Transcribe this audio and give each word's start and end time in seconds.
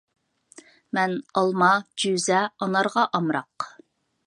مەن 0.97 1.13
ئالما 1.41 1.69
جۈزە 2.05 2.41
ئانارغا 2.61 3.07
ئامراق 3.13 3.71